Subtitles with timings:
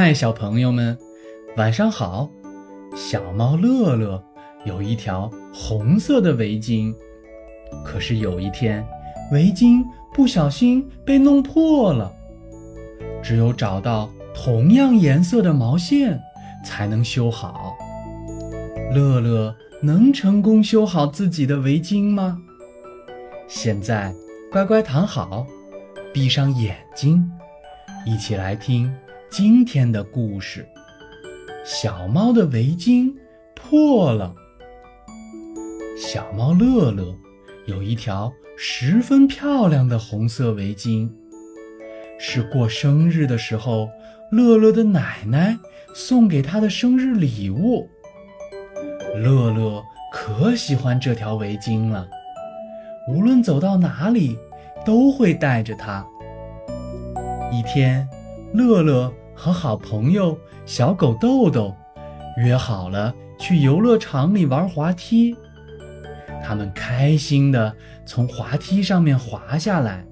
[0.00, 0.96] 嗨，小朋友们，
[1.56, 2.30] 晚上好！
[2.94, 4.22] 小猫乐乐
[4.64, 6.94] 有一条红色的围巾，
[7.84, 8.86] 可是有一天，
[9.32, 9.84] 围巾
[10.14, 12.12] 不小心被弄破了。
[13.20, 16.16] 只有找到同样颜色的毛线，
[16.64, 17.76] 才能修好。
[18.94, 19.52] 乐乐
[19.82, 22.38] 能成功修好自己的围巾吗？
[23.48, 24.14] 现在
[24.52, 25.44] 乖乖躺好，
[26.14, 27.28] 闭上眼睛，
[28.06, 28.94] 一起来听
[29.30, 30.66] 今天的故事。
[31.64, 33.12] 小猫的围巾
[33.54, 34.34] 破了。
[35.98, 37.14] 小猫乐乐
[37.66, 41.10] 有一条十分漂亮的红色围巾。
[42.18, 43.88] 是过生日的时候，
[44.32, 45.56] 乐乐的奶奶
[45.94, 47.86] 送给他的生日礼物。
[49.22, 52.08] 乐乐可喜欢这条围巾了，
[53.08, 54.38] 无论走到哪里
[54.86, 56.04] 都会带着它。
[57.52, 58.08] 一天，
[58.52, 61.74] 乐乐和好朋友小狗豆豆
[62.38, 65.36] 约好了去游乐场里玩滑梯。
[66.44, 67.74] 他们开心地
[68.06, 70.04] 从滑梯上面滑下来，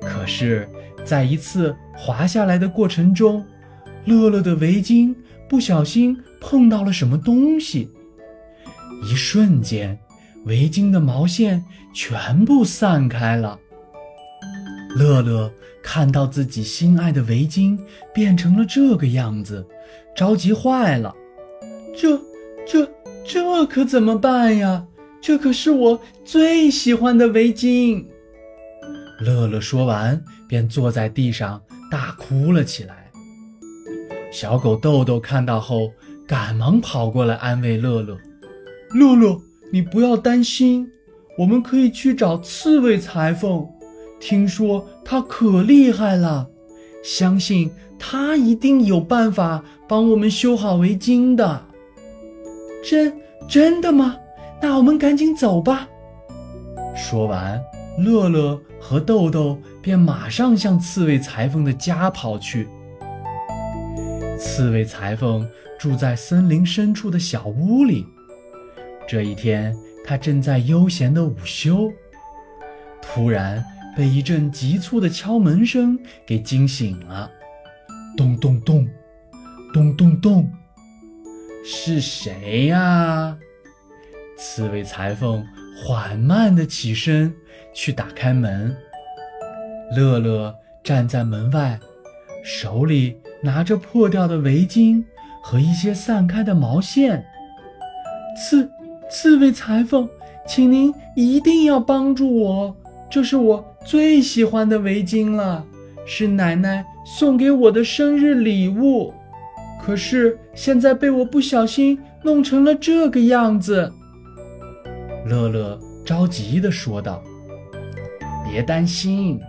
[0.00, 0.68] 可是。
[1.04, 3.44] 在一次滑下来的过程中，
[4.04, 5.12] 乐乐的围巾
[5.48, 7.90] 不小心碰到了什么东西，
[9.02, 9.98] 一瞬间，
[10.44, 13.58] 围巾的毛线全部散开了。
[14.96, 17.78] 乐乐看到自己心爱的围巾
[18.14, 19.66] 变成了这个样子，
[20.14, 21.14] 着急坏了。
[21.96, 22.20] 这、
[22.66, 22.90] 这、
[23.24, 24.86] 这可怎么办呀？
[25.20, 28.04] 这可是我最喜欢的围巾。
[29.20, 30.22] 乐乐说完。
[30.52, 31.58] 便坐在地上
[31.90, 33.10] 大哭了起来。
[34.30, 35.90] 小狗豆豆看到后，
[36.28, 38.18] 赶忙跑过来安慰乐乐
[38.92, 39.40] ：“乐乐，
[39.72, 40.86] 你不要担心，
[41.38, 43.66] 我们可以去找刺猬裁缝，
[44.22, 46.48] 听说他可厉害了，
[47.02, 51.66] 相信他一定有办法帮我们修好围巾的。
[52.88, 53.12] ”“真
[53.48, 54.16] 真的吗？
[54.60, 55.88] 那我们赶紧走吧。”
[56.94, 57.60] 说完。
[57.98, 62.66] 乐乐和豆豆便马上向刺猬裁缝的家跑去。
[64.38, 65.46] 刺猬裁缝
[65.78, 68.06] 住在森林深处的小屋里。
[69.06, 71.92] 这一天，他正在悠闲的午休，
[73.02, 73.62] 突然
[73.96, 77.30] 被一阵急促的敲门声给惊醒了。
[78.16, 78.86] 咚咚咚，
[79.72, 80.50] 咚咚咚，
[81.64, 83.36] 是谁呀？
[84.38, 85.46] 刺猬裁缝
[85.84, 87.34] 缓慢地起身。
[87.74, 88.76] 去打开门，
[89.96, 90.54] 乐乐
[90.84, 91.80] 站在门外，
[92.44, 95.02] 手里拿着破掉的围巾
[95.42, 97.24] 和一些散开的毛线。
[98.36, 98.70] 刺
[99.10, 100.06] 刺猬裁缝，
[100.46, 102.76] 请您一定要帮助我，
[103.10, 105.64] 这是我最喜欢的围巾了，
[106.06, 109.12] 是奶奶送给我的生日礼物，
[109.82, 113.92] 可是现在被我不小心弄成了这个样子。
[115.26, 117.22] 乐乐着急地说道。
[118.50, 119.40] 别担心，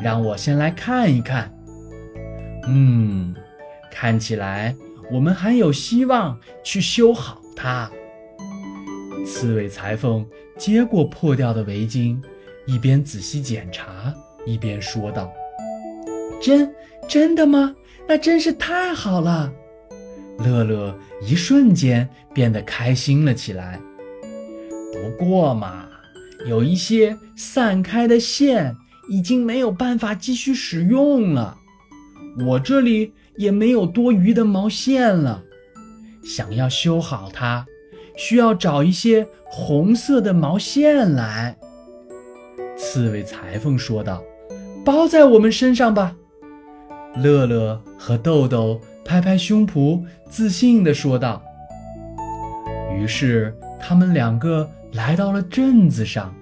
[0.00, 1.52] 让我先来看一看。
[2.68, 3.34] 嗯，
[3.90, 4.76] 看起来
[5.10, 7.90] 我们还有希望去修好它。
[9.26, 10.24] 刺猬裁缝
[10.56, 12.22] 接过破掉的围巾，
[12.66, 14.14] 一边仔细检查，
[14.46, 15.32] 一边说道
[16.40, 16.72] ：“真
[17.08, 17.74] 真的吗？
[18.08, 19.52] 那真是太好了！”
[20.38, 23.80] 乐乐一瞬间变得开心了起来。
[24.92, 25.88] 不过嘛。
[26.44, 28.76] 有一些散开的线
[29.08, 31.56] 已经没有办法继续使用了，
[32.44, 35.40] 我这里也没有多余的毛线了。
[36.24, 37.64] 想要修好它，
[38.16, 41.56] 需要找一些红色的毛线来。
[42.92, 44.22] 刺猬裁缝说道
[44.84, 46.14] ：“包在我们身上吧。”
[47.16, 51.42] 乐乐和豆豆拍拍胸脯，自信地说道。
[52.94, 54.68] 于是他们两个。
[54.92, 56.34] 来到了镇子上，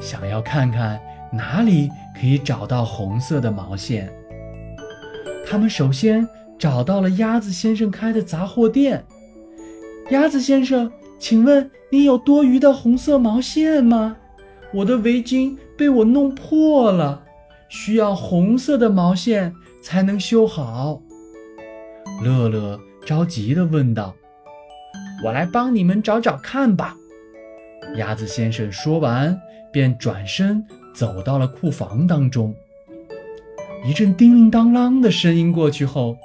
[0.00, 0.98] 想要看看
[1.30, 4.10] 哪里可以找到红色的毛线。
[5.46, 6.26] 他们首先
[6.58, 9.04] 找到了鸭子先生开的杂货店。
[10.08, 14.16] 鸭子先生，请问你有多余的红色毛线吗？
[14.74, 17.22] 我的围巾被我弄破了，
[17.68, 21.00] 需要红色的毛线才能修好。
[22.22, 24.14] 乐乐着急地问道
[25.24, 26.96] ：“我来帮你们找找看吧。”
[27.96, 29.38] 鸭子先生说完，
[29.70, 30.64] 便转身
[30.94, 32.54] 走到了库房当中。
[33.84, 36.16] 一阵叮铃当啷的声音过去后，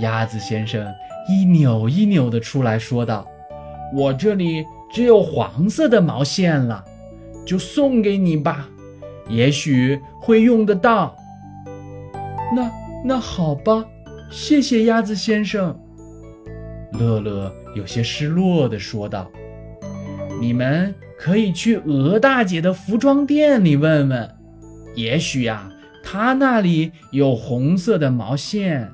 [0.00, 0.86] 鸭子先生
[1.28, 3.26] 一扭一扭地出来说道
[3.92, 6.84] ：“我这里只有黄色的毛线了，
[7.44, 8.68] 就送给你吧，
[9.28, 11.16] 也许会用得到。”
[12.54, 12.70] 那
[13.04, 13.84] 那好吧，
[14.30, 15.78] 谢谢鸭子先生。
[16.92, 19.30] 乐乐有些失落地说道
[20.38, 24.30] ：“你们可以去鹅大姐的服装店里问问，
[24.94, 25.72] 也许呀，
[26.04, 28.90] 她那里有红色的毛线。”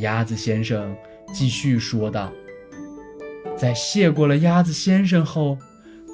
[0.00, 0.94] 鸭子先生
[1.32, 2.30] 继续说道
[3.58, 5.58] ：“在谢过了鸭子先生后，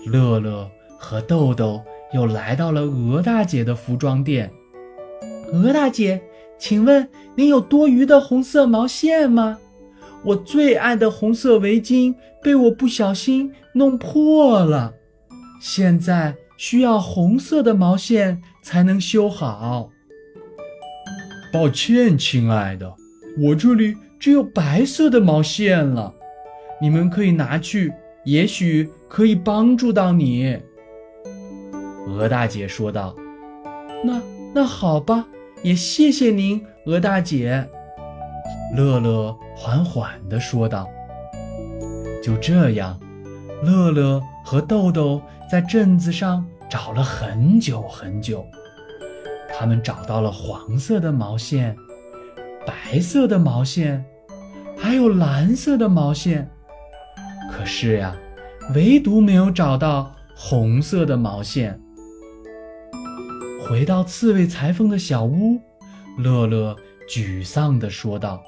[0.06, 0.70] 乐乐
[1.02, 1.82] 和豆豆
[2.12, 4.50] 又来到了鹅大姐的服装店。
[5.52, 6.22] 鹅大姐，
[6.56, 9.58] 请问您有多余的红色毛线吗？”
[10.24, 14.94] 我最爱的红色围巾被我不小心弄破了，
[15.60, 19.90] 现在需要红色的毛线才能修好。
[21.52, 22.94] 抱歉，亲爱的，
[23.36, 26.14] 我这里只有白色的毛线了。
[26.80, 27.92] 你们可以拿去，
[28.24, 30.56] 也许可以帮助到你。”
[32.06, 33.14] 鹅大姐说道。
[34.04, 34.20] “那
[34.54, 35.26] 那好吧，
[35.62, 37.68] 也谢谢您，鹅大姐。”
[38.74, 40.88] 乐乐缓缓地说道
[42.22, 42.98] ：“就这样，
[43.62, 45.20] 乐乐和豆豆
[45.50, 48.44] 在镇子上找了很久很久。
[49.54, 51.76] 他们找到了黄色的毛线、
[52.66, 54.02] 白色的毛线，
[54.76, 56.50] 还有蓝色的毛线。
[57.52, 58.16] 可是呀，
[58.74, 61.78] 唯独没有找到红色的毛线。
[63.68, 65.60] 回到刺猬裁缝的小屋，
[66.18, 66.76] 乐乐
[67.08, 68.42] 沮丧地说道。”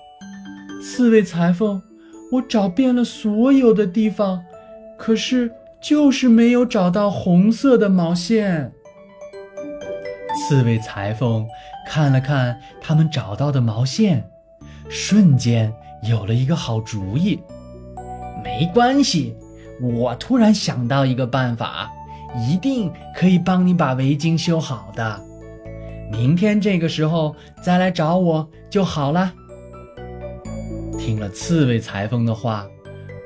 [0.82, 1.80] 刺猬裁缝，
[2.30, 4.42] 我找遍了所有的地方，
[4.98, 5.50] 可是
[5.80, 8.70] 就是没有找到红色的毛线。
[10.36, 11.46] 刺猬裁缝
[11.88, 14.28] 看了看他们找到的毛线，
[14.88, 15.72] 瞬间
[16.06, 17.40] 有了一个好主意。
[18.42, 19.34] 没关系，
[19.80, 21.90] 我突然想到一个办法，
[22.36, 25.22] 一定可以帮你把围巾修好的。
[26.10, 29.32] 明天这个时候再来找我就好了。
[30.98, 32.66] 听了刺猬裁缝的话，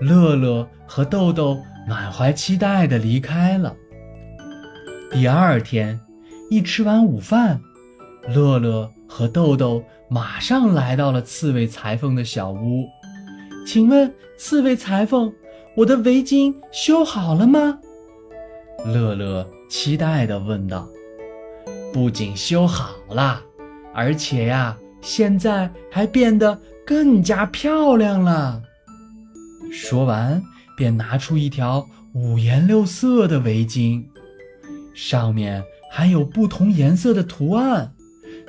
[0.00, 1.58] 乐乐和豆豆
[1.88, 3.74] 满怀期待地离开了。
[5.10, 5.98] 第二天，
[6.50, 7.60] 一吃完午饭，
[8.28, 12.86] 乐乐和豆豆马上来到了刺猬裁缝的小屋。
[13.66, 15.32] 请问，刺猬裁缝，
[15.76, 17.78] 我的围巾修好了吗？
[18.84, 20.88] 乐乐期待地问道。
[21.92, 23.42] 不仅修好了，
[23.94, 26.58] 而且呀，现在还变得……
[26.86, 28.62] 更加漂亮了。
[29.70, 30.42] 说完，
[30.74, 34.02] 便拿出一条五颜六色的围巾，
[34.94, 37.92] 上面还有不同颜色的图案，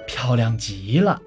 [0.07, 1.21] 漂亮极了。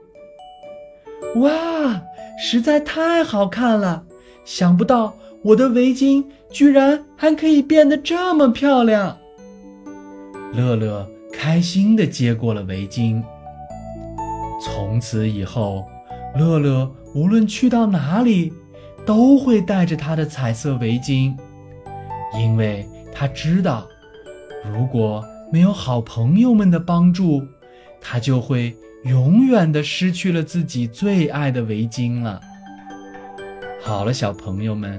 [1.37, 2.01] 哇，
[2.43, 4.05] 实在太好看了！
[4.47, 9.19] 想不到我的围巾居然还可以变得这么漂亮。
[10.55, 13.23] 乐乐开心地接过了围巾。
[14.65, 15.85] 从此以后，
[16.37, 16.91] 乐乐。
[17.15, 18.51] 无论去到哪里，
[19.05, 21.37] 都会带着他的彩色围巾，
[22.39, 23.87] 因为他知道，
[24.73, 25.23] 如果
[25.53, 27.43] 没有好朋友们的帮助，
[28.01, 28.75] 他就会
[29.05, 32.41] 永远的失去了自己最爱的围巾了。
[33.83, 34.99] 好了，小朋友们，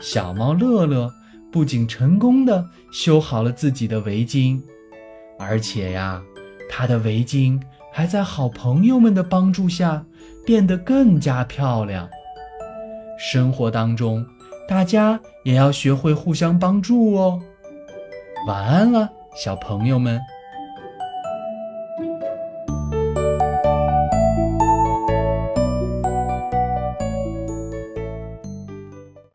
[0.00, 1.12] 小猫乐乐
[1.50, 4.60] 不仅成功的修好了自己的围巾，
[5.38, 6.22] 而且呀，
[6.70, 7.60] 它的围巾
[7.92, 10.04] 还在好朋友们的帮助下。
[10.46, 12.08] 变得更加漂亮。
[13.18, 14.24] 生活当中，
[14.68, 17.42] 大家也要学会互相帮助哦。
[18.46, 20.20] 晚安了，小朋友们。